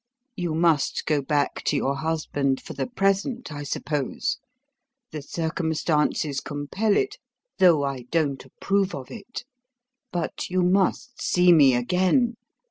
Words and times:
You 0.35 0.55
must 0.55 1.05
go 1.05 1.21
back 1.21 1.63
to 1.65 1.75
your 1.75 1.97
husband 1.97 2.59
for 2.59 2.73
the 2.73 2.87
present, 2.87 3.51
I 3.51 3.61
suppose, 3.61 4.39
the 5.11 5.21
circumstances 5.21 6.39
compel 6.41 6.97
it, 6.97 7.19
though 7.59 7.83
I 7.83 8.05
don't 8.09 8.43
approve 8.43 8.95
of 8.95 9.11
it; 9.11 9.45
but 10.11 10.49
you 10.49 10.63
must 10.63 11.21
see 11.21 11.51
me 11.53 11.75
again... 11.75 12.37